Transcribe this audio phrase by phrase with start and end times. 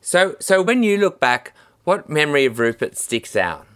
[0.00, 1.52] So, so when you look back,
[1.84, 3.66] what memory of Rupert sticks out?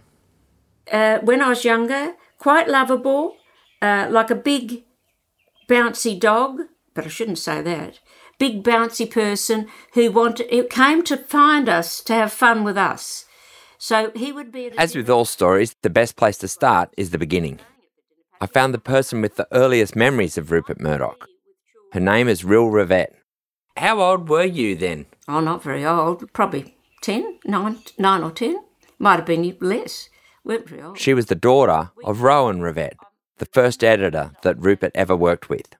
[0.91, 3.36] Uh, when I was younger, quite lovable,
[3.81, 4.84] uh, like a big
[5.68, 6.60] bouncy dog,
[6.95, 8.00] but I shouldn't say that.
[8.38, 13.27] Big bouncy person who wanted, who came to find us to have fun with us.
[13.79, 14.70] So he would be.
[14.79, 17.61] As with all stories, the best place to start is the beginning.
[18.41, 21.29] I found the person with the earliest memories of Rupert Murdoch.
[21.93, 23.14] Her name is Rill Rivett.
[23.77, 25.06] How old were you then?
[25.27, 26.33] Oh, not very old.
[26.33, 28.59] Probably 10, 9, 9 or 10.
[28.98, 30.09] Might have been less.
[30.45, 30.98] Weren't very old.
[30.98, 32.95] She was the daughter of Rowan Rivett,
[33.38, 35.74] the first editor that Rupert ever worked with.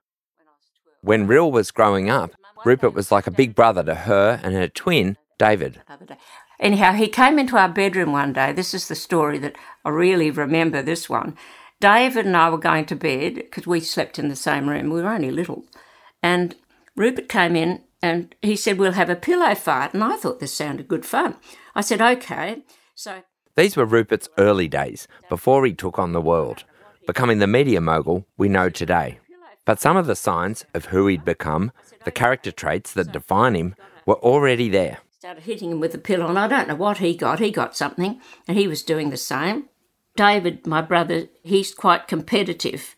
[1.01, 2.31] When Rill was growing up,
[2.65, 5.81] Rupert was like a big brother to her and her twin, David.
[6.59, 8.51] Anyhow, he came into our bedroom one day.
[8.53, 11.37] This is the story that I really remember this one.
[11.79, 14.89] David and I were going to bed because we slept in the same room.
[14.89, 15.65] We were only little.
[16.23, 16.55] And
[16.95, 19.93] Rupert came in and he said, We'll have a pillow fight.
[19.93, 21.35] And I thought this sounded good fun.
[21.73, 22.61] I said, Okay.
[22.93, 23.23] So.
[23.55, 26.65] These were Rupert's early days, before he took on the world,
[27.07, 29.19] becoming the media mogul we know today.
[29.65, 31.71] But some of the signs of who he'd become,
[32.03, 34.99] the character traits that define him, were already there.
[35.17, 37.39] Started hitting him with a pillow, and I don't know what he got.
[37.39, 39.69] He got something, and he was doing the same.
[40.15, 42.95] David, my brother, he's quite competitive.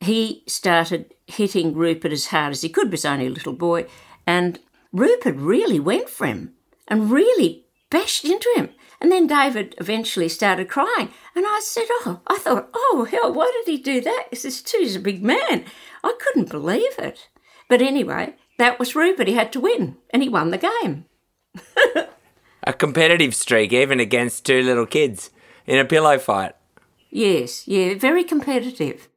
[0.00, 3.86] He started hitting Rupert as hard as he could, was only a little boy,
[4.30, 4.60] and
[4.92, 6.54] Rupert really went for him
[6.86, 8.68] and really bashed into him.
[9.00, 11.08] And then David eventually started crying.
[11.34, 14.26] And I said, Oh, I thought, oh, hell, why did he do that?
[14.30, 15.64] He says, He's a big man.
[16.04, 17.28] I couldn't believe it.
[17.68, 19.26] But anyway, that was Rupert.
[19.26, 21.06] He had to win, and he won the game.
[22.62, 25.30] a competitive streak, even against two little kids
[25.66, 26.54] in a pillow fight.
[27.10, 29.08] Yes, yeah, very competitive.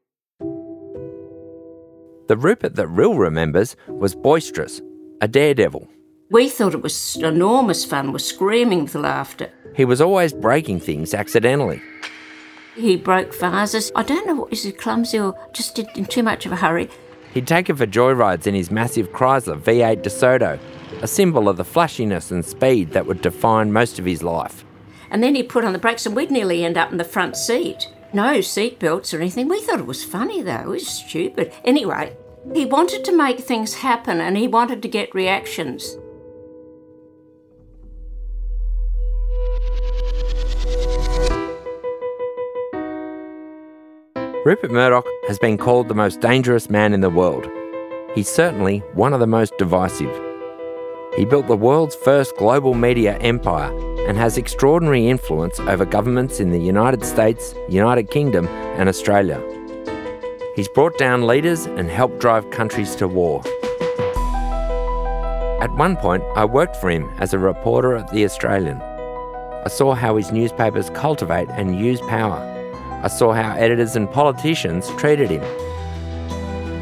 [2.28, 4.82] The Rupert that Rill remembers was boisterous,
[5.22, 5.88] a daredevil.
[6.30, 9.52] We thought it was enormous fun, we're screaming with laughter.
[9.76, 11.82] He was always breaking things accidentally.
[12.76, 13.92] He broke vases.
[13.96, 16.90] I don't know, is he clumsy or just in too much of a hurry?
[17.34, 20.60] He'd take her for joyrides in his massive Chrysler V8 DeSoto,
[21.02, 24.64] a symbol of the flashiness and speed that would define most of his life.
[25.10, 27.36] And then he'd put on the brakes and we'd nearly end up in the front
[27.36, 27.90] seat.
[28.14, 29.48] No seat belts or anything.
[29.48, 30.62] We thought it was funny though.
[30.62, 31.52] It was stupid.
[31.64, 32.16] Anyway,
[32.52, 35.98] he wanted to make things happen and he wanted to get reactions.
[44.46, 47.48] Rupert Murdoch has been called the most dangerous man in the world.
[48.14, 50.14] He's certainly one of the most divisive.
[51.16, 53.72] He built the world's first global media empire
[54.06, 59.42] and has extraordinary influence over governments in the United States, United Kingdom, and Australia.
[60.56, 63.42] He's brought down leaders and helped drive countries to war.
[65.64, 68.80] At one point, I worked for him as a reporter at The Australian.
[68.80, 72.38] I saw how his newspapers cultivate and use power.
[73.04, 75.44] I saw how editors and politicians treated him.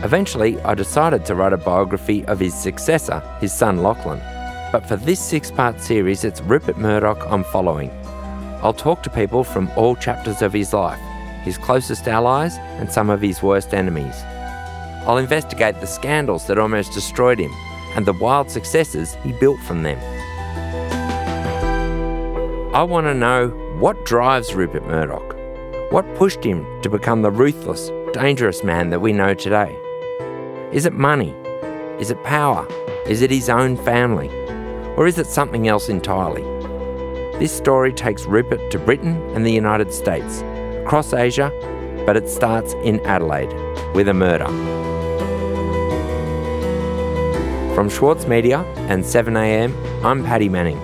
[0.04, 4.20] Eventually, I decided to write a biography of his successor, his son Lachlan.
[4.74, 7.90] But for this six part series, it's Rupert Murdoch I'm following.
[8.62, 11.00] I'll talk to people from all chapters of his life,
[11.44, 14.16] his closest allies, and some of his worst enemies.
[15.06, 17.52] I'll investigate the scandals that almost destroyed him
[17.96, 20.00] and the wild successes he built from them.
[22.74, 25.36] I want to know what drives Rupert Murdoch.
[25.92, 29.78] What pushed him to become the ruthless, dangerous man that we know today?
[30.72, 31.36] Is it money?
[32.00, 32.66] Is it power?
[33.06, 34.30] Is it his own family?
[34.96, 36.44] Or is it something else entirely?
[37.40, 40.42] This story takes Rupert to Britain and the United States,
[40.92, 41.50] across Asia,
[42.06, 43.48] but it starts in Adelaide
[43.96, 44.46] with a murder.
[47.74, 48.60] From Schwartz Media
[48.90, 50.78] and 7am, I'm Paddy Manning,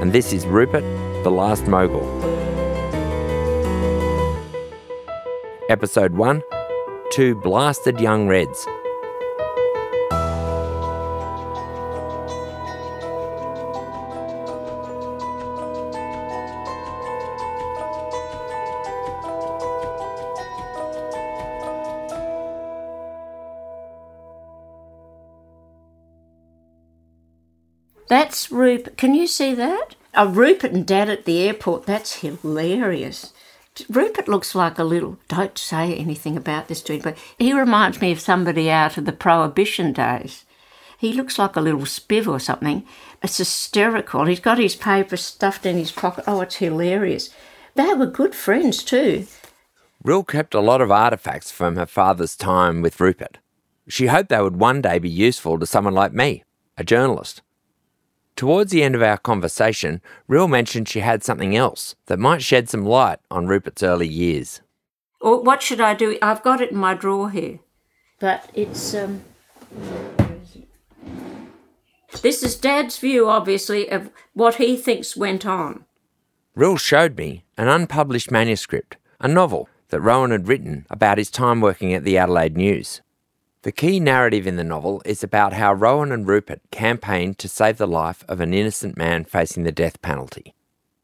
[0.00, 0.84] and this is Rupert,
[1.22, 2.06] the Last Mogul.
[5.68, 6.42] Episode 1
[7.12, 8.66] Two Blasted Young Reds.
[28.86, 28.98] Rupert.
[28.98, 29.96] Can you see that?
[30.14, 31.86] Oh, Rupert and Dad at the airport.
[31.86, 33.32] That's hilarious.
[33.88, 35.18] Rupert looks like a little.
[35.28, 39.04] Don't say anything about this to him, but he reminds me of somebody out of
[39.04, 40.44] the Prohibition days.
[40.98, 42.86] He looks like a little spiv or something.
[43.22, 44.24] It's hysterical.
[44.24, 46.24] He's got his paper stuffed in his pocket.
[46.26, 47.30] Oh, it's hilarious.
[47.74, 49.26] They were good friends too.
[50.02, 53.38] Rill kept a lot of artefacts from her father's time with Rupert.
[53.88, 56.44] She hoped they would one day be useful to someone like me,
[56.78, 57.42] a journalist.
[58.36, 62.68] Towards the end of our conversation, Rill mentioned she had something else that might shed
[62.68, 64.60] some light on Rupert's early years.
[65.22, 66.18] Or what should I do?
[66.20, 67.60] I've got it in my drawer here,
[68.20, 69.24] but it's um.
[72.20, 75.86] This is Dad's view, obviously, of what he thinks went on.
[76.54, 81.60] Rill showed me an unpublished manuscript, a novel that Rowan had written about his time
[81.62, 83.00] working at the Adelaide News.
[83.66, 87.78] The key narrative in the novel is about how Rowan and Rupert campaigned to save
[87.78, 90.54] the life of an innocent man facing the death penalty.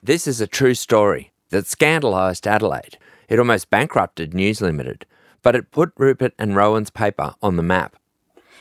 [0.01, 2.99] This is a true story that scandalised Adelaide.
[3.29, 5.07] It almost bankrupted News Limited,
[5.43, 7.97] but it put Rupert and Rowan's paper on the map.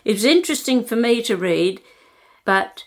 [0.04, 1.80] It was interesting for me to read,
[2.44, 2.86] but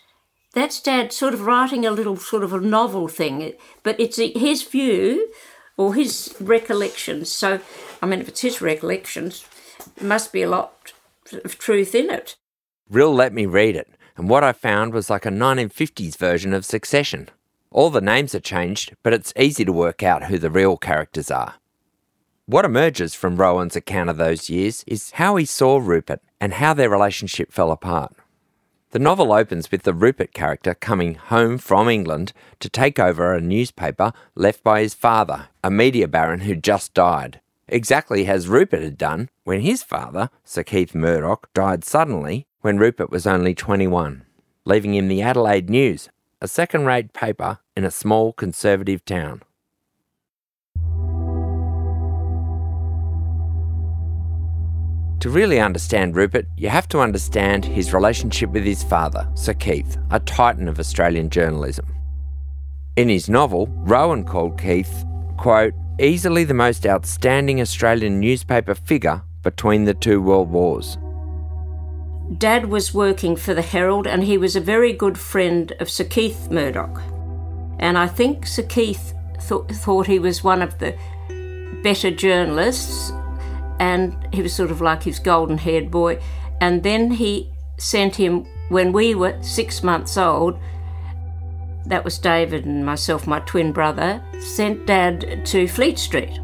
[0.53, 3.53] that's Dad sort of writing a little sort of a novel thing.
[3.83, 5.31] But it's his view
[5.77, 7.31] or his recollections.
[7.31, 7.61] So,
[8.01, 9.45] I mean, if it's his recollections,
[9.95, 10.91] it must be a lot
[11.33, 12.35] of truth in it.
[12.89, 16.65] Rill let me read it, and what I found was like a 1950s version of
[16.65, 17.29] Succession.
[17.71, 21.31] All the names are changed, but it's easy to work out who the real characters
[21.31, 21.55] are.
[22.45, 26.73] What emerges from Rowan's account of those years is how he saw Rupert and how
[26.73, 28.13] their relationship fell apart.
[28.91, 33.41] The novel opens with the Rupert character coming home from England to take over a
[33.41, 38.97] newspaper left by his father, a media baron who just died exactly as Rupert had
[38.97, 44.25] done when his father, Sir Keith Murdoch, died suddenly when Rupert was only 21,
[44.65, 46.09] leaving him the Adelaide News,
[46.41, 49.41] a second rate paper in a small conservative town.
[55.21, 59.97] To really understand Rupert, you have to understand his relationship with his father, Sir Keith,
[60.11, 61.87] a titan of Australian journalism.
[62.95, 65.03] In his novel, Rowan called Keith,
[65.37, 70.97] quote, easily the most outstanding Australian newspaper figure between the two world wars.
[72.37, 76.03] Dad was working for the Herald and he was a very good friend of Sir
[76.05, 77.01] Keith Murdoch.
[77.79, 79.13] And I think Sir Keith
[79.47, 80.95] th- thought he was one of the
[81.83, 83.11] better journalists
[83.79, 86.19] and he was sort of like his golden haired boy.
[86.61, 90.57] And then he sent him, when we were six months old,
[91.85, 96.39] that was David and myself, my twin brother, sent Dad to Fleet Street.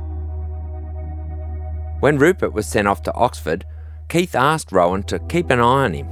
[1.99, 3.65] When Rupert was sent off to Oxford,
[4.09, 6.07] Keith asked Rowan to keep an eye on him.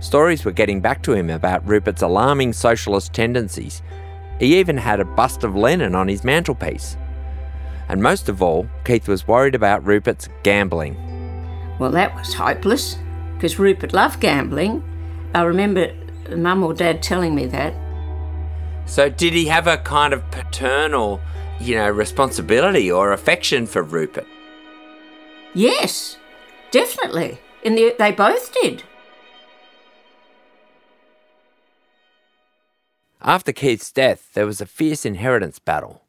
[0.00, 3.80] Stories were getting back to him about Rupert's alarming socialist tendencies.
[4.38, 6.96] He even had a bust of Lenin on his mantelpiece.
[7.88, 10.96] And most of all, Keith was worried about Rupert's gambling.
[11.78, 12.98] Well, that was hopeless,
[13.34, 14.82] because Rupert loved gambling.
[15.34, 15.94] I remember
[16.34, 17.74] Mum or Dad telling me that.
[18.86, 21.20] So, did he have a kind of paternal,
[21.58, 24.26] you know, responsibility or affection for Rupert?
[25.54, 26.18] Yes,
[26.70, 27.38] definitely.
[27.62, 28.84] In the, they both did.
[33.22, 36.02] After Keith's death, there was a fierce inheritance battle.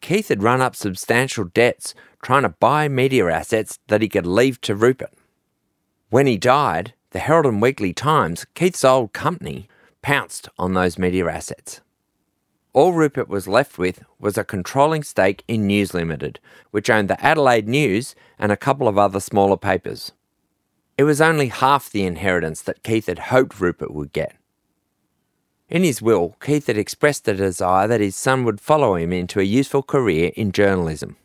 [0.00, 4.60] Keith had run up substantial debts trying to buy media assets that he could leave
[4.62, 5.12] to Rupert.
[6.10, 9.68] When he died, the Herald and Weekly Times, Keith's old company,
[10.02, 11.80] pounced on those media assets.
[12.76, 16.38] All Rupert was left with was a controlling stake in News Limited,
[16.72, 20.12] which owned the Adelaide News and a couple of other smaller papers.
[20.98, 24.36] It was only half the inheritance that Keith had hoped Rupert would get.
[25.70, 29.40] In his will, Keith had expressed a desire that his son would follow him into
[29.40, 31.16] a useful career in journalism.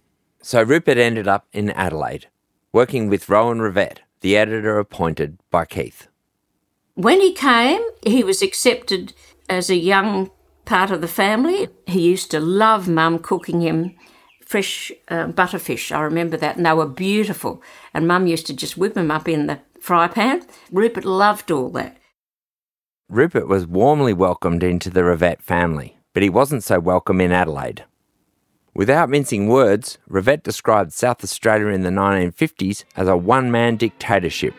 [0.42, 2.30] So Rupert ended up in Adelaide,
[2.72, 6.08] working with Rowan Rivett, the editor appointed by Keith.
[6.94, 9.12] When he came, he was accepted
[9.50, 10.32] as a young
[10.72, 11.68] part of the family.
[11.86, 13.94] He used to love Mum cooking him
[14.46, 15.94] fresh uh, butterfish.
[15.94, 17.62] I remember that, and they were beautiful.
[17.94, 20.46] And Mum used to just whip them up in the fry pan.
[20.72, 21.98] Rupert loved all that.
[23.10, 27.84] Rupert was warmly welcomed into the Rivett family, but he wasn't so welcome in Adelaide.
[28.74, 34.54] Without mincing words, Rivett described South Australia in the 1950s as a one man dictatorship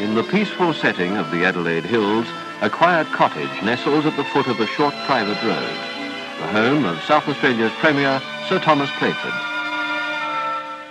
[0.00, 2.26] In the peaceful setting of the Adelaide Hills,
[2.60, 5.70] a quiet cottage nestles at the foot of a short private road,
[6.38, 9.32] the home of South Australia's Premier, Sir Thomas Playford.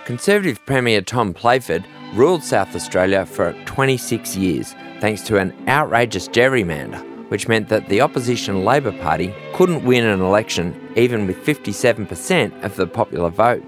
[0.06, 7.00] Conservative Premier Tom Playford ruled South Australia for 26 years thanks to an outrageous gerrymander,
[7.30, 12.74] which meant that the opposition Labor Party couldn't win an election even with 57% of
[12.74, 13.62] the popular vote.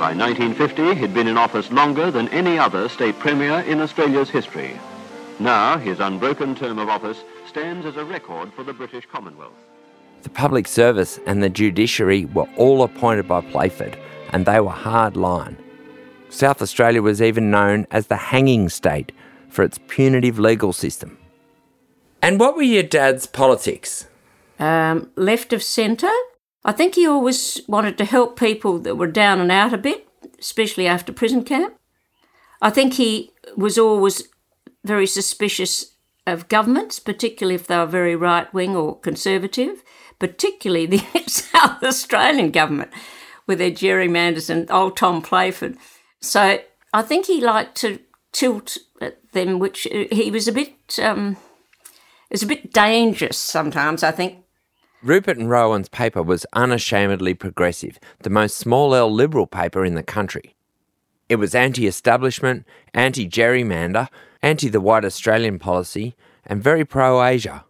[0.00, 4.80] By 1950, he'd been in office longer than any other state premier in Australia's history.
[5.38, 9.52] Now, his unbroken term of office stands as a record for the British Commonwealth.
[10.22, 13.98] The public service and the judiciary were all appointed by Playford,
[14.32, 15.58] and they were hard line.
[16.30, 19.12] South Australia was even known as the hanging state,
[19.50, 21.18] for its punitive legal system.
[22.22, 24.06] And what were your dad's politics?
[24.58, 26.08] Um, left of centre.
[26.64, 30.08] I think he always wanted to help people that were down and out a bit,
[30.38, 31.74] especially after prison camp.
[32.60, 34.28] I think he was always
[34.84, 35.94] very suspicious
[36.26, 39.82] of governments, particularly if they were very right wing or conservative,
[40.18, 42.90] particularly the South Australian government
[43.46, 45.76] with their gerrymanders and old Tom Playford.
[46.20, 46.60] So
[46.92, 47.98] I think he liked to
[48.32, 50.98] tilt at them, which uh, he was a bit.
[51.00, 51.36] Um,
[52.30, 54.39] it was a bit dangerous sometimes, I think.
[55.02, 60.02] Rupert and Rowan's paper was unashamedly progressive, the most small L liberal paper in the
[60.02, 60.54] country.
[61.30, 64.08] It was anti establishment, anti gerrymander,
[64.42, 67.64] anti the white Australian policy, and very pro Asia.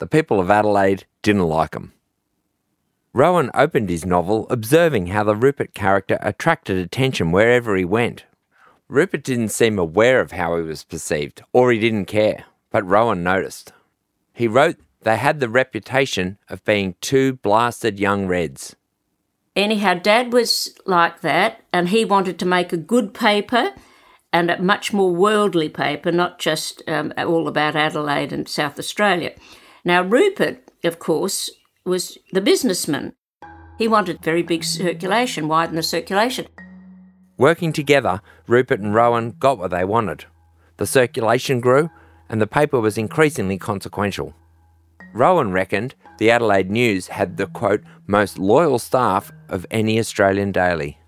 [0.00, 1.94] The people of Adelaide didn't like him.
[3.14, 8.24] Rowan opened his novel observing how the Rupert character attracted attention wherever he went.
[8.86, 13.22] Rupert didn't seem aware of how he was perceived, or he didn't care, but Rowan
[13.22, 13.72] noticed.
[14.34, 18.76] He wrote they had the reputation of being two blasted young Reds.
[19.56, 23.72] Anyhow, Dad was like that, and he wanted to make a good paper
[24.32, 29.32] and a much more worldly paper, not just um, all about Adelaide and South Australia.
[29.84, 31.50] Now, Rupert, of course,
[31.84, 33.14] was the businessman.
[33.78, 36.46] He wanted very big circulation, widen the circulation.
[37.36, 40.26] Working together, Rupert and Rowan got what they wanted.
[40.76, 41.90] The circulation grew,
[42.28, 44.34] and the paper was increasingly consequential.
[45.12, 50.98] Rowan reckoned the Adelaide News had the quote, most loyal staff of any Australian daily.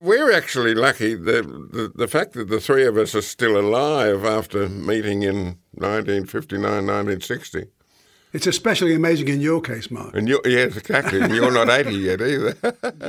[0.00, 1.14] We're actually lucky.
[1.14, 6.60] The, the, fact that the three of us are still alive after meeting in 1959,
[6.62, 7.68] 1960.
[8.34, 10.12] It's especially amazing in your case, Mark.
[10.16, 11.20] And you, yes, exactly.
[11.20, 12.56] And you're not 80 yet either.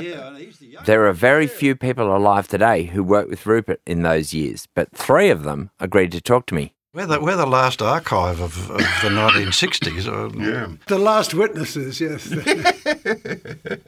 [0.00, 0.38] yeah,
[0.84, 4.92] there are very few people alive today who worked with Rupert in those years, but
[4.92, 6.74] three of them agreed to talk to me.
[6.94, 10.06] We're the, we're the last archive of, of the 1960s.
[10.06, 10.68] Um, yeah.
[10.86, 12.32] The last witnesses, yes.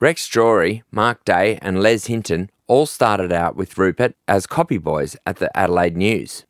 [0.00, 5.16] Rex Jory, Mark Day, and Les Hinton all started out with Rupert as copy boys
[5.26, 6.46] at the Adelaide News.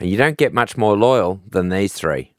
[0.00, 2.34] And you don't get much more loyal than these three.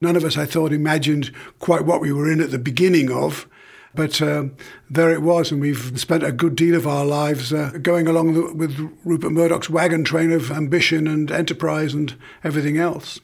[0.00, 3.48] None of us, I thought, imagined quite what we were in at the beginning of.
[3.94, 4.54] But um,
[4.88, 8.34] there it was, and we've spent a good deal of our lives uh, going along
[8.34, 12.14] the, with Rupert Murdoch's wagon train of ambition and enterprise and
[12.44, 13.18] everything else.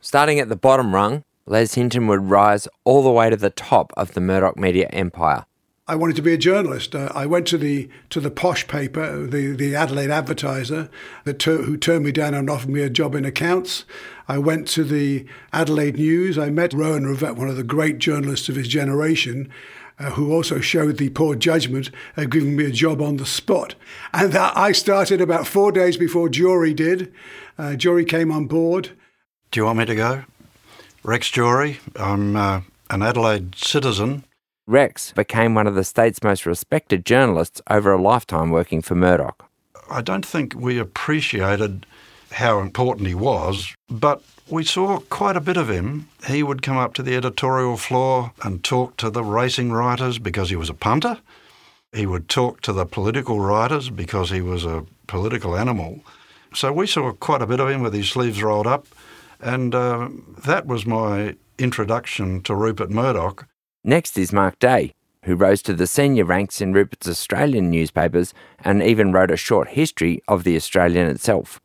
[0.00, 3.92] Starting at the bottom rung, Les Hinton would rise all the way to the top
[3.96, 5.44] of the Murdoch media empire,
[5.90, 6.94] I wanted to be a journalist.
[6.94, 10.88] Uh, I went to the to the posh paper, the the Adelaide Advertiser,
[11.24, 13.84] that ter- who turned me down and offered me a job in accounts.
[14.30, 16.38] I went to the Adelaide News.
[16.38, 19.50] I met Rowan Rivett, one of the great journalists of his generation.
[19.98, 23.74] Uh, who also showed the poor judgment of giving me a job on the spot.
[24.14, 27.12] And that I started about four days before Jory did.
[27.58, 28.92] Uh, Jory came on board.
[29.50, 30.24] Do you want me to go?
[31.02, 31.80] Rex Jory.
[31.96, 34.24] I'm uh, an Adelaide citizen
[34.70, 39.50] Rex became one of the state's most respected journalists over a lifetime working for Murdoch.
[39.90, 41.84] I don't think we appreciated
[42.30, 46.08] how important he was, but we saw quite a bit of him.
[46.26, 50.50] He would come up to the editorial floor and talk to the racing writers because
[50.50, 51.18] he was a punter.
[51.92, 56.00] He would talk to the political writers because he was a political animal.
[56.54, 58.86] So we saw quite a bit of him with his sleeves rolled up,
[59.40, 60.08] and uh,
[60.44, 63.46] that was my introduction to Rupert Murdoch.
[63.84, 64.94] Next is Mark Day,
[65.24, 68.34] who rose to the senior ranks in Rupert's Australian newspapers
[68.64, 71.60] and even wrote a short history of the Australian itself.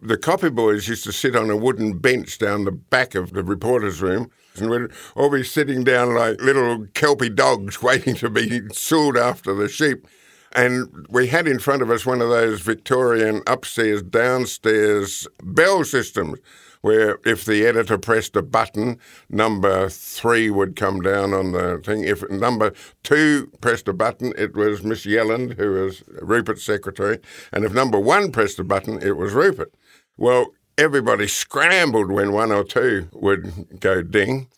[0.00, 3.42] The copy boys used to sit on a wooden bench down the back of the
[3.42, 8.62] reporter's room and we'd all be sitting down like little kelpie dogs waiting to be
[8.72, 10.06] sold after the sheep.
[10.52, 16.38] And we had in front of us one of those Victorian upstairs, downstairs bell systems
[16.82, 18.98] where if the editor pressed a button,
[19.28, 22.04] number three would come down on the thing.
[22.04, 22.72] If number
[23.02, 27.18] two pressed a button, it was Miss Yelland, who was Rupert's secretary.
[27.52, 29.74] And if number one pressed a button, it was Rupert.
[30.16, 34.48] Well, everybody scrambled when one or two would go ding.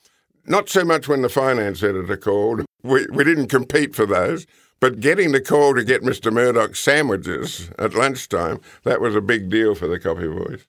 [0.46, 2.64] Not so much when the finance editor called.
[2.82, 4.46] We, we didn't compete for those.
[4.80, 6.32] But getting the call to get Mr.
[6.32, 10.64] Murdoch's sandwiches at lunchtime, that was a big deal for the copy boys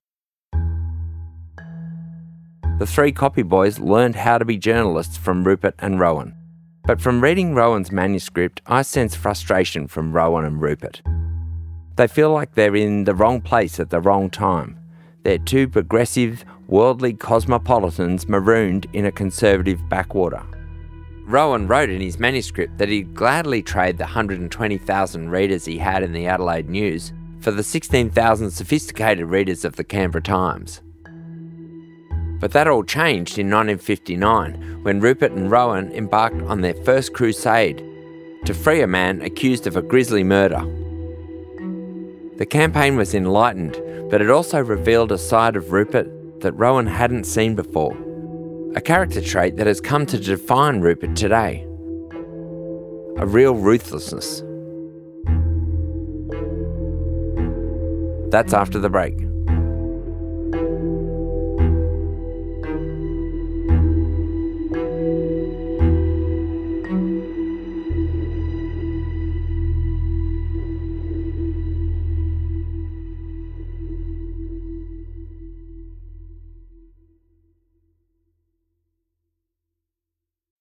[2.80, 6.34] the three copy boys learned how to be journalists from Rupert and Rowan.
[6.86, 11.02] But from reading Rowan's manuscript, I sense frustration from Rowan and Rupert.
[11.98, 14.79] They feel like they're in the wrong place at the wrong time.
[15.24, 20.44] They're two progressive, worldly cosmopolitans marooned in a conservative backwater.
[21.26, 26.12] Rowan wrote in his manuscript that he'd gladly trade the 120,000 readers he had in
[26.12, 30.82] the Adelaide News for the 16,000 sophisticated readers of the Canberra Times.
[32.40, 37.86] But that all changed in 1959 when Rupert and Rowan embarked on their first crusade
[38.46, 40.64] to free a man accused of a grisly murder.
[42.40, 46.08] The campaign was enlightened, but it also revealed a side of Rupert
[46.40, 47.98] that Rowan hadn't seen before.
[48.76, 51.66] A character trait that has come to define Rupert today.
[53.18, 54.42] A real ruthlessness.
[58.32, 59.29] That's after the break.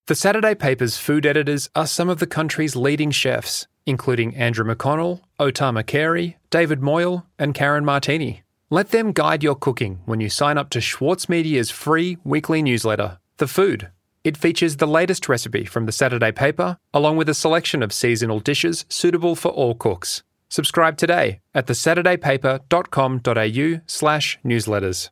[0.09, 5.21] The Saturday paper's food editors are some of the country's leading chefs, including Andrew McConnell,
[5.39, 8.41] O Tama Carey, David Moyle, and Karen Martini.
[8.71, 13.19] Let them guide your cooking when you sign up to Schwartz Media's free weekly newsletter,
[13.37, 13.91] The Food.
[14.23, 18.39] It features the latest recipe from the Saturday paper, along with a selection of seasonal
[18.39, 20.23] dishes suitable for all cooks.
[20.49, 25.11] Subscribe today at thesaturdaypaper.com.au slash newsletters.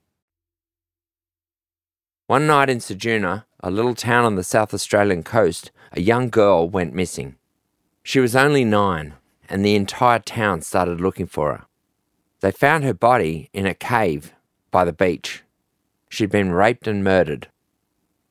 [2.25, 6.69] One night in Ceduna, a little town on the South Australian coast, a young girl
[6.69, 7.35] went missing.
[8.03, 9.15] She was only nine,
[9.49, 11.65] and the entire town started looking for her.
[12.41, 14.33] They found her body in a cave
[14.69, 15.43] by the beach.
[16.09, 17.47] She'd been raped and murdered.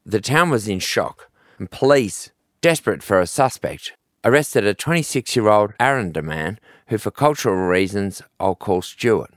[0.05, 1.29] The town was in shock,
[1.59, 2.31] and police,
[2.61, 8.23] desperate for a suspect, arrested a 26 year old Aranda man who, for cultural reasons,
[8.39, 9.35] I'll call Stuart.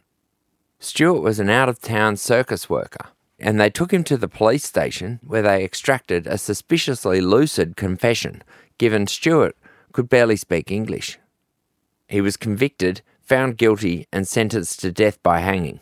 [0.80, 3.08] Stuart was an out of town circus worker
[3.40, 8.44] and they took him to the police station where they extracted a suspiciously lucid confession,
[8.78, 9.56] given Stuart
[9.94, 11.18] could barely speak English.
[12.08, 15.80] He was convicted, found guilty, and sentenced to death by hanging.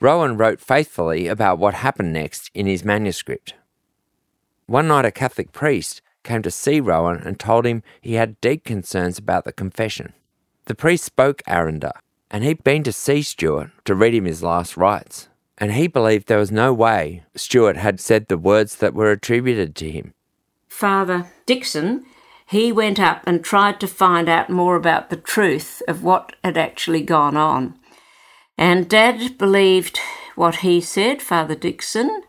[0.00, 3.54] Rowan wrote faithfully about what happened next in his manuscript.
[4.66, 8.64] One night, a Catholic priest came to see Rowan and told him he had deep
[8.64, 10.12] concerns about the confession.
[10.66, 11.98] The priest spoke Aranda,
[12.30, 16.26] and he'd been to see Stuart to read him his last rites and he believed
[16.26, 20.14] there was no way Stuart had said the words that were attributed to him.
[20.68, 22.06] Father Dixon,
[22.46, 26.56] he went up and tried to find out more about the truth of what had
[26.56, 27.78] actually gone on.
[28.56, 29.98] And Dad believed
[30.34, 32.22] what he said, Father Dixon,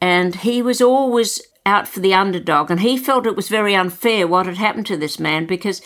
[0.00, 4.26] and he was always out for the underdog, and he felt it was very unfair
[4.26, 5.80] what had happened to this man because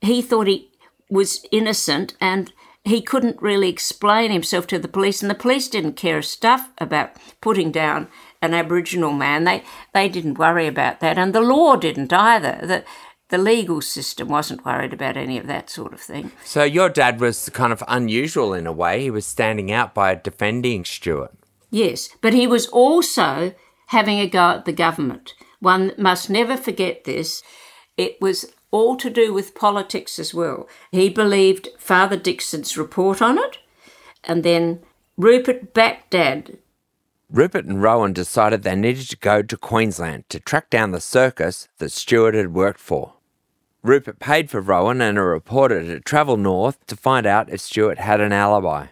[0.00, 0.70] he thought he
[1.10, 2.52] was innocent and
[2.84, 6.70] he couldn't really explain himself to the police, and the police didn't care a stuff
[6.78, 8.08] about putting down
[8.42, 9.44] an Aboriginal man.
[9.44, 12.58] They they didn't worry about that, and the law didn't either.
[12.62, 12.84] The
[13.30, 16.30] the legal system wasn't worried about any of that sort of thing.
[16.44, 19.00] So your dad was kind of unusual in a way.
[19.00, 21.32] He was standing out by defending Stuart.
[21.70, 23.54] Yes, but he was also
[23.88, 25.34] having a go at the government.
[25.58, 27.42] One must never forget this.
[27.96, 30.68] It was all to do with politics as well.
[30.90, 33.58] He believed Father Dixon's report on it,
[34.24, 34.80] and then
[35.16, 36.58] Rupert backed Dad.
[37.30, 41.68] Rupert and Rowan decided they needed to go to Queensland to track down the circus
[41.78, 43.14] that Stuart had worked for.
[43.84, 47.98] Rupert paid for Rowan and a reporter to travel north to find out if Stuart
[47.98, 48.86] had an alibi.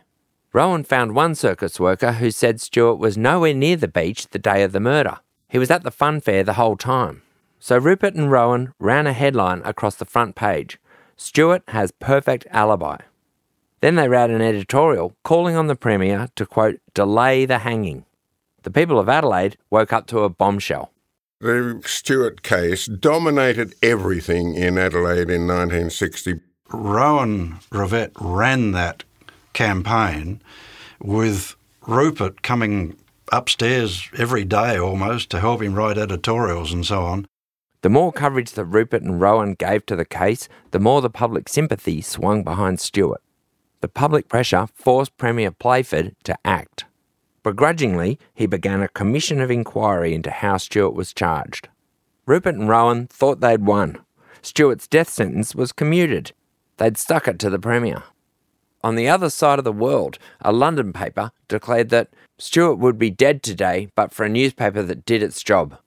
[0.53, 4.63] Rowan found one circus worker who said Stuart was nowhere near the beach the day
[4.63, 5.19] of the murder.
[5.49, 7.23] He was at the fun fair the whole time.
[7.65, 10.81] So Rupert and Rowan ran a headline across the front page
[11.17, 12.97] Stuart has perfect alibi.
[13.81, 18.05] Then they ran an editorial calling on the Premier to, quote, delay the hanging.
[18.65, 20.91] The people of Adelaide woke up to a bombshell.
[21.41, 26.41] The Stuart case dominated everything in Adelaide in 1960.
[26.73, 29.05] Rowan Rivett ran that
[29.53, 30.43] campaign
[31.01, 31.55] with
[31.87, 32.97] Rupert coming
[33.31, 37.27] upstairs every day almost to help him write editorials and so on.
[37.83, 41.49] The more coverage that Rupert and Rowan gave to the case, the more the public
[41.49, 43.21] sympathy swung behind Stuart.
[43.81, 46.85] The public pressure forced Premier Playford to act.
[47.43, 51.69] Begrudgingly, he began a commission of inquiry into how Stuart was charged.
[52.25, 53.99] Rupert and Rowan thought they'd won.
[54.43, 56.31] Stuart's death sentence was commuted.
[56.77, 58.05] They'd stuck it to the Premier.
[58.85, 63.11] On the other side of the world, a London paper declared that Stuart would be
[63.11, 65.79] dead today but for a newspaper that did its job.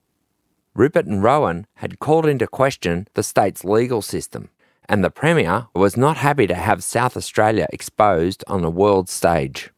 [0.76, 4.50] Rupert and Rowan had called into question the state's legal system,
[4.90, 9.72] and the Premier was not happy to have South Australia exposed on the world stage.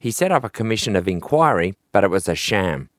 [0.00, 2.90] He set up a commission of inquiry, but it was a sham.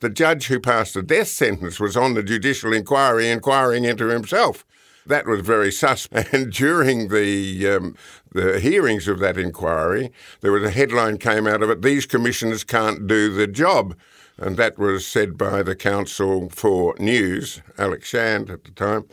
[0.00, 4.66] the judge who passed the death sentence was on the judicial inquiry inquiring into himself.
[5.06, 6.06] That was very sus.
[6.32, 7.96] And during the um,
[8.32, 12.64] the hearings of that inquiry, there was a headline came out of it: "These commissioners
[12.64, 13.96] can't do the job,"
[14.38, 19.06] and that was said by the counsel for news, Alex Shand at the time.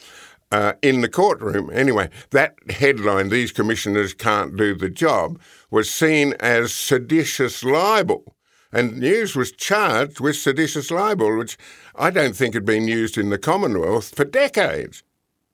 [0.51, 1.69] Uh, in the courtroom.
[1.71, 8.35] Anyway, that headline, These Commissioners Can't Do the Job, was seen as seditious libel.
[8.73, 11.57] And News was charged with seditious libel, which
[11.95, 15.03] I don't think had been used in the Commonwealth for decades.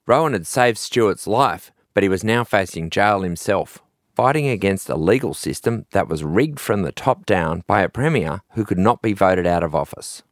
[0.08, 3.80] Rowan had saved Stuart's life, but he was now facing jail himself,
[4.18, 8.42] fighting against a legal system that was rigged from the top down by a premier
[8.54, 10.24] who could not be voted out of office.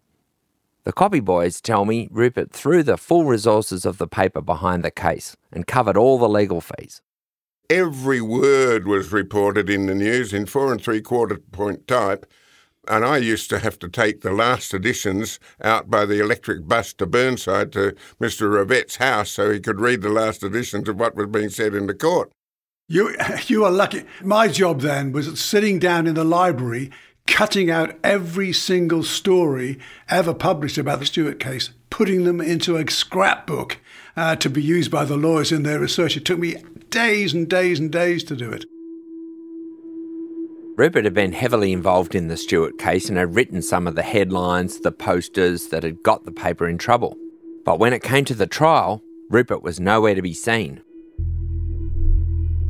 [0.86, 4.90] The copy boys tell me Rupert threw the full resources of the paper behind the
[4.90, 7.04] case and covered all the legal fees.
[7.70, 12.26] Every word was reported in the news in four and three quarter point type,
[12.88, 16.92] and I used to have to take the last editions out by the electric bus
[16.96, 18.52] to Burnside to Mr.
[18.52, 21.86] Rivett's house so he could read the last editions of what was being said in
[21.86, 22.32] the court.
[22.88, 23.16] You,
[23.48, 24.04] you are lucky.
[24.24, 26.92] My job then was sitting down in the library,
[27.28, 32.90] cutting out every single story ever published about the Stuart case, putting them into a
[32.90, 33.80] scrapbook
[34.16, 36.16] uh, to be used by the lawyers in their research.
[36.16, 36.56] It took me
[36.90, 38.66] days and days and days to do it.
[40.78, 44.04] Rupert had been heavily involved in the Stuart case and had written some of the
[44.04, 47.18] headlines, the posters that had got the paper in trouble.
[47.64, 50.82] But when it came to the trial, Rupert was nowhere to be seen.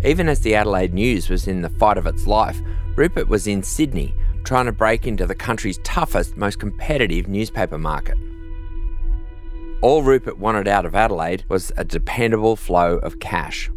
[0.06, 2.62] Even as the Adelaide News was in the fight of its life,
[2.96, 4.14] Rupert was in Sydney
[4.44, 8.16] trying to break into the country's toughest, most competitive newspaper market.
[9.82, 13.72] All Rupert wanted out of Adelaide was a dependable flow of cash.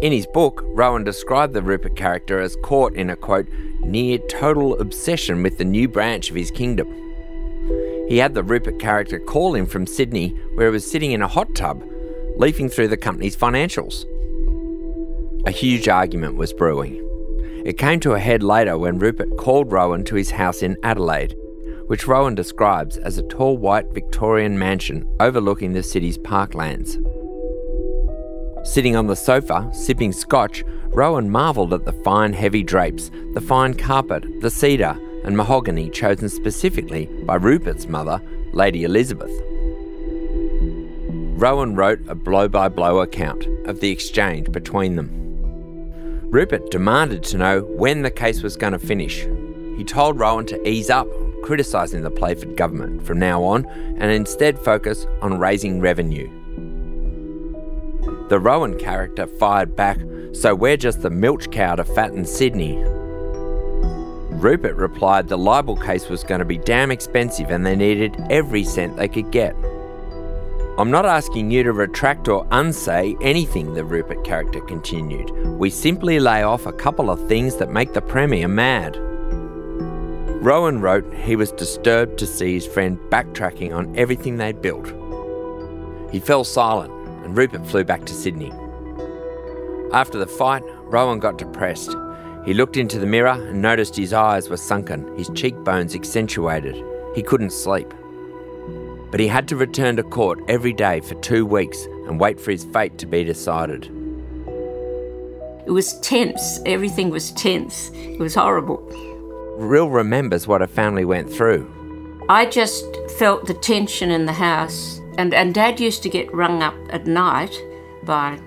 [0.00, 3.48] In his book, Rowan described the Rupert character as caught in a quote,
[3.80, 6.86] near total obsession with the new branch of his kingdom.
[8.08, 11.28] He had the Rupert character call him from Sydney, where he was sitting in a
[11.28, 11.82] hot tub,
[12.36, 14.04] leafing through the company's financials.
[15.46, 17.02] A huge argument was brewing.
[17.64, 21.34] It came to a head later when Rupert called Rowan to his house in Adelaide,
[21.86, 26.98] which Rowan describes as a tall white Victorian mansion overlooking the city's parklands.
[28.66, 33.72] Sitting on the sofa, sipping scotch, Rowan marvelled at the fine, heavy drapes, the fine
[33.72, 38.20] carpet, the cedar, and mahogany chosen specifically by Rupert's mother,
[38.52, 39.32] Lady Elizabeth.
[41.40, 45.19] Rowan wrote a blow by blow account of the exchange between them.
[46.30, 49.26] Rupert demanded to know when the case was going to finish.
[49.76, 54.12] He told Rowan to ease up on criticising the Playford government from now on and
[54.12, 56.30] instead focus on raising revenue.
[58.28, 59.98] The Rowan character fired back,
[60.32, 62.76] so we're just the milch cow to fatten Sydney.
[64.30, 68.62] Rupert replied the libel case was going to be damn expensive and they needed every
[68.62, 69.56] cent they could get.
[70.80, 75.30] I'm not asking you to retract or unsay anything, the Rupert character continued.
[75.58, 78.96] We simply lay off a couple of things that make the Premier mad.
[80.42, 84.86] Rowan wrote he was disturbed to see his friend backtracking on everything they'd built.
[86.10, 86.94] He fell silent
[87.26, 88.50] and Rupert flew back to Sydney.
[89.92, 91.94] After the fight, Rowan got depressed.
[92.46, 96.82] He looked into the mirror and noticed his eyes were sunken, his cheekbones accentuated.
[97.14, 97.92] He couldn't sleep.
[99.10, 102.50] But he had to return to court every day for two weeks and wait for
[102.50, 103.86] his fate to be decided.
[105.66, 106.60] It was tense.
[106.66, 107.90] Everything was tense.
[107.94, 108.78] It was horrible.
[109.56, 111.70] Rill remembers what her family went through.
[112.28, 112.84] I just
[113.18, 117.06] felt the tension in the house and, and Dad used to get rung up at
[117.06, 117.54] night
[118.04, 118.38] by,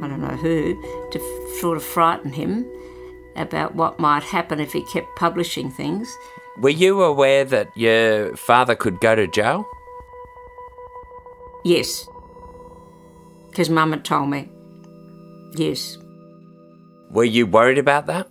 [0.00, 0.80] I don't know who,
[1.10, 2.66] to sort of frighten him
[3.36, 6.16] about what might happen if he kept publishing things.
[6.56, 9.68] Were you aware that your father could go to jail?
[11.64, 12.06] Yes.
[13.50, 14.48] Because Mum had told me.
[15.54, 15.98] Yes.
[17.10, 18.28] Were you worried about that?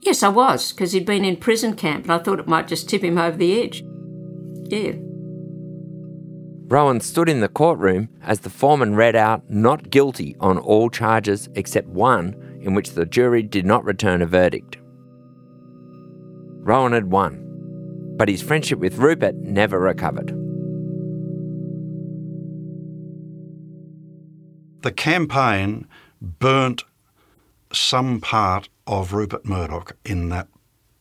[0.00, 2.88] Yes, I was, because he'd been in prison camp and I thought it might just
[2.88, 3.84] tip him over the edge.
[4.64, 4.92] Yeah.
[6.66, 11.48] Rowan stood in the courtroom as the foreman read out not guilty on all charges
[11.54, 14.78] except one in which the jury did not return a verdict.
[16.64, 20.41] Rowan had won, but his friendship with Rupert never recovered.
[24.82, 25.86] The campaign
[26.20, 26.84] burnt
[27.72, 30.48] some part of Rupert Murdoch in that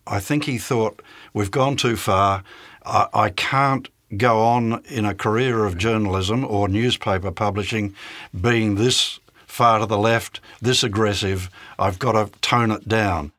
[0.07, 1.01] I think he thought,
[1.33, 2.43] we've gone too far.
[2.85, 7.95] I, I can't go on in a career of journalism or newspaper publishing
[8.39, 11.49] being this far to the left, this aggressive.
[11.77, 13.31] I've got to tone it down.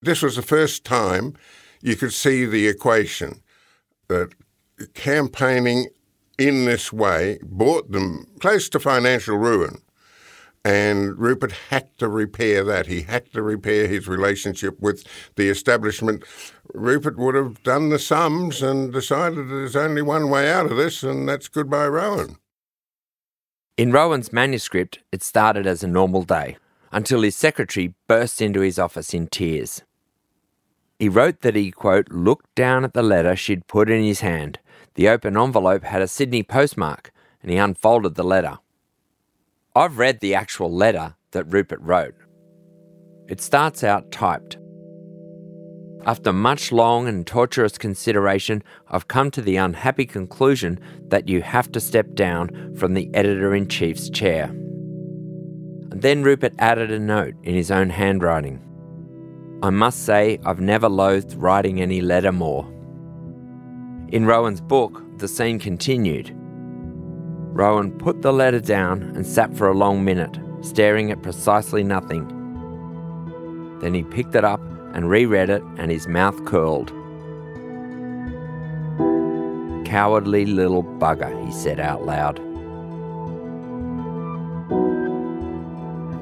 [0.00, 1.36] This was the first time
[1.80, 3.42] you could see the equation.
[4.08, 4.32] that
[4.94, 5.86] campaigning
[6.38, 9.82] in this way brought them close to financial ruin.
[10.64, 12.86] And Rupert had to repair that.
[12.86, 16.22] He had to repair his relationship with the establishment.
[16.72, 21.02] Rupert would have done the sums and decided there's only one way out of this,
[21.02, 22.36] and that's goodbye, Rowan.
[23.76, 26.56] In Rowan's manuscript, it started as a normal day
[26.92, 29.82] until his secretary burst into his office in tears.
[30.98, 34.60] He wrote that he, quote, looked down at the letter she'd put in his hand.
[34.94, 38.58] The open envelope had a Sydney postmark, and he unfolded the letter.
[39.74, 42.14] I've read the actual letter that Rupert wrote.
[43.26, 44.58] It starts out typed.
[46.04, 51.70] After much long and torturous consideration, I've come to the unhappy conclusion that you have
[51.72, 54.46] to step down from the editor in chief's chair.
[54.46, 58.60] And then Rupert added a note in his own handwriting.
[59.62, 62.68] I must say, I've never loathed writing any letter more.
[64.12, 66.32] In Rowan's book, the scene continued.
[66.34, 72.28] Rowan put the letter down and sat for a long minute, staring at precisely nothing.
[73.80, 74.60] Then he picked it up
[74.92, 76.88] and reread it, and his mouth curled.
[79.86, 82.38] Cowardly little bugger, he said out loud.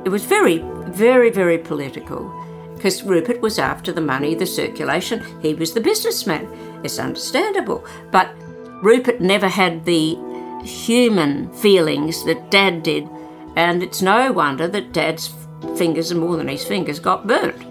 [0.07, 2.33] It was very, very, very political
[2.77, 5.23] because Rupert was after the money, the circulation.
[5.43, 6.49] He was the businessman.
[6.83, 7.85] It's understandable.
[8.11, 8.35] But
[8.83, 10.17] Rupert never had the
[10.65, 13.09] human feelings that Dad did,
[13.57, 15.33] and it's no wonder that Dad's
[15.77, 17.67] fingers, and more than his fingers, got burnt.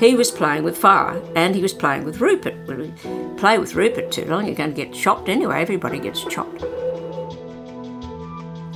[0.00, 2.54] He was playing with fire, and he was playing with Rupert.
[2.66, 5.60] When you play with Rupert too long, you're going to get chopped anyway.
[5.60, 6.60] Everybody gets chopped.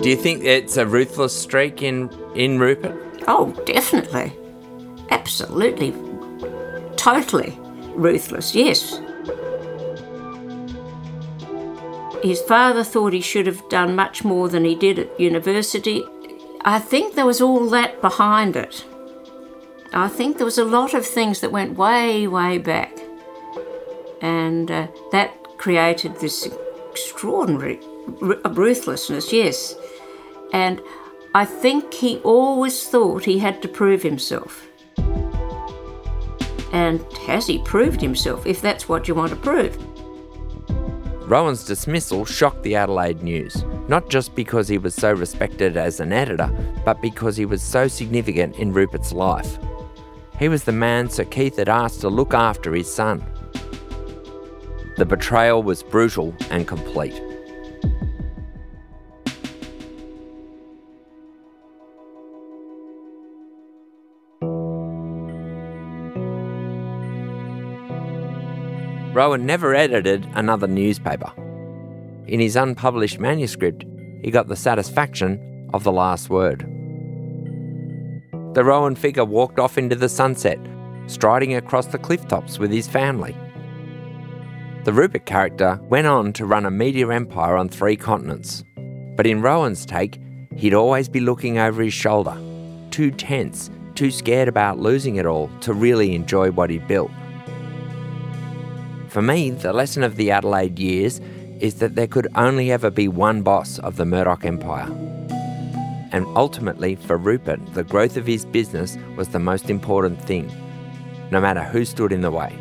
[0.03, 3.23] Do you think it's a ruthless streak in, in Rupert?
[3.27, 4.33] Oh, definitely.
[5.11, 5.95] Absolutely.
[6.97, 7.59] Totally
[7.95, 9.01] ruthless, yes.
[12.25, 16.03] His father thought he should have done much more than he did at university.
[16.63, 18.83] I think there was all that behind it.
[19.93, 22.99] I think there was a lot of things that went way, way back.
[24.23, 26.49] And uh, that created this
[26.91, 27.79] extraordinary
[28.23, 29.75] r- ruthlessness, yes.
[30.51, 30.81] And
[31.35, 34.67] I think he always thought he had to prove himself.
[36.73, 39.77] And has he proved himself, if that's what you want to prove?
[41.27, 46.13] Rowan's dismissal shocked the Adelaide News, not just because he was so respected as an
[46.13, 46.51] editor,
[46.85, 49.59] but because he was so significant in Rupert's life.
[50.39, 53.25] He was the man Sir Keith had asked to look after his son.
[54.99, 57.21] The betrayal was brutal and complete.
[69.15, 71.33] Rowan never edited another newspaper.
[72.27, 73.85] In his unpublished manuscript,
[74.25, 76.63] he got the satisfaction of the last word.
[78.55, 80.59] The Rowan figure walked off into the sunset,
[81.07, 83.37] striding across the cliff tops with his family.
[84.83, 88.65] The Rupert character went on to run a media empire on three continents.
[89.17, 90.19] But in Rowan's take,
[90.57, 92.37] he'd always be looking over his shoulder,
[92.91, 97.13] too tense, too scared about losing it all to really enjoy what he'd built.
[99.15, 101.21] For me, the lesson of the Adelaide years
[101.61, 104.89] is that there could only ever be one boss of the Murdoch empire.
[106.11, 110.51] And ultimately, for Rupert, the growth of his business was the most important thing,
[111.31, 112.53] no matter who stood in the way.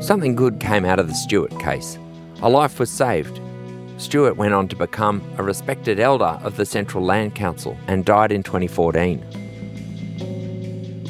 [0.00, 2.00] Something good came out of the Stuart case.
[2.42, 3.40] A life was saved.
[3.96, 8.32] Stuart went on to become a respected elder of the Central Land Council and died
[8.32, 9.47] in 2014.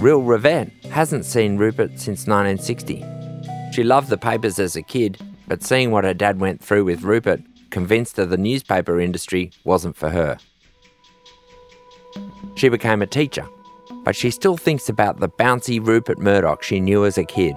[0.01, 3.05] Rill Rivett hasn't seen Rupert since 1960.
[3.73, 7.03] She loved the papers as a kid, but seeing what her dad went through with
[7.03, 10.39] Rupert convinced her the newspaper industry wasn't for her.
[12.55, 13.49] She became a teacher,
[14.05, 17.57] but she still thinks about the bouncy Rupert Murdoch she knew as a kid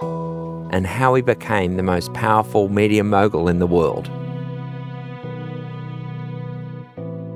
[0.00, 4.08] and how he became the most powerful media mogul in the world.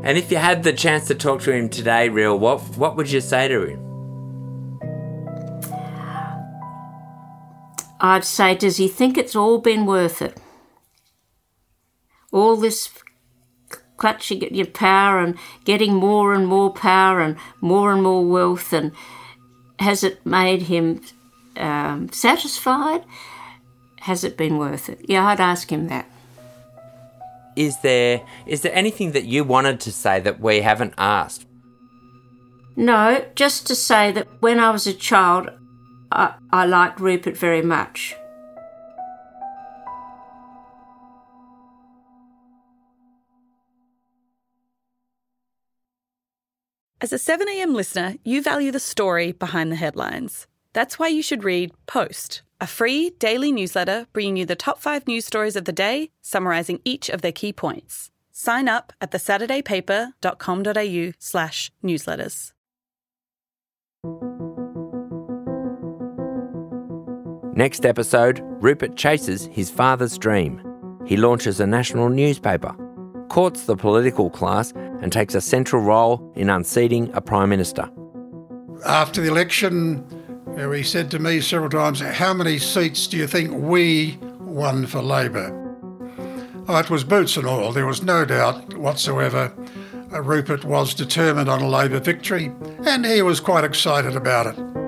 [0.03, 3.11] And if you had the chance to talk to him today, Rill, what, what would
[3.11, 3.90] you say to him?
[8.01, 10.41] I'd say, does he think it's all been worth it?
[12.33, 12.91] All this
[13.99, 18.73] clutching at your power and getting more and more power and more and more wealth,
[18.73, 18.93] and
[19.79, 21.03] has it made him
[21.57, 23.05] um, satisfied?
[24.01, 25.01] Has it been worth it?
[25.09, 26.07] Yeah, I'd ask him that.
[27.55, 31.47] Is there is there anything that you wanted to say that we haven't asked?
[32.77, 35.51] No, just to say that when I was a child,
[36.13, 38.17] I, I Rupert very much.
[47.03, 50.47] As a 7am listener, you value the story behind the headlines.
[50.75, 55.07] That's why you should read Post, a free daily newsletter bringing you the top five
[55.07, 58.11] news stories of the day, summarising each of their key points.
[58.33, 62.53] Sign up at thesaturdaypaper.com.au slash newsletters.
[67.61, 70.63] Next episode Rupert chases his father's dream.
[71.05, 72.75] He launches a national newspaper,
[73.29, 77.91] courts the political class, and takes a central role in unseating a Prime Minister.
[78.87, 80.07] After the election,
[80.73, 85.03] he said to me several times, How many seats do you think we won for
[85.03, 85.55] Labor?
[86.67, 87.73] Oh, it was boots and all.
[87.73, 89.53] There was no doubt whatsoever.
[90.11, 92.55] Uh, Rupert was determined on a Labor victory,
[92.87, 94.80] and he was quite excited about it.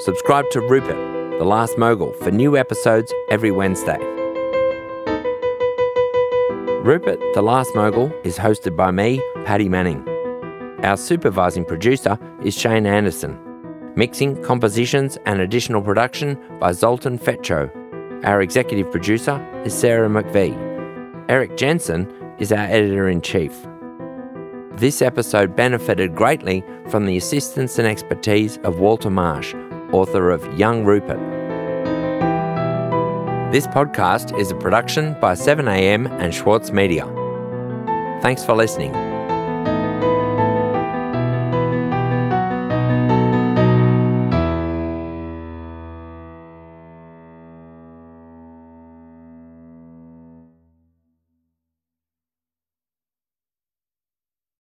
[0.00, 3.98] Subscribe to Rupert, The Last Mogul, for new episodes every Wednesday.
[6.82, 10.02] Rupert, The Last Mogul is hosted by me, Paddy Manning.
[10.82, 13.38] Our supervising producer is Shane Anderson.
[13.94, 17.70] Mixing, compositions, and additional production by Zoltan Fecso.
[18.24, 20.56] Our executive producer is Sarah McVeigh.
[21.28, 23.54] Erik Jensen is our editor in chief.
[24.76, 29.54] This episode benefited greatly from the assistance and expertise of Walter Marsh,
[29.92, 31.18] author of Young Rupert.
[33.52, 37.04] This podcast is a production by 7am and Schwartz Media.
[38.22, 39.09] Thanks for listening.